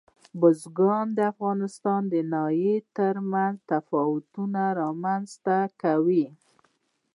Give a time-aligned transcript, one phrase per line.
[0.39, 6.25] بزګان د افغانستان د ناحیو ترمنځ تفاوتونه رامنځته کوي.